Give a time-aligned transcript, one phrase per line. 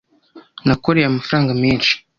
[0.67, 1.93] Nakoreye amafaranga menshi